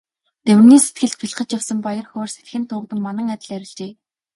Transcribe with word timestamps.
Дамираны 0.45 0.77
сэтгэлд 0.85 1.17
бялхаж 1.21 1.49
явсан 1.57 1.79
баяр 1.85 2.05
хөөр 2.09 2.29
салхинд 2.31 2.65
туугдсан 2.69 2.99
манан 3.03 3.27
адил 3.35 3.51
арилжээ. 3.57 3.91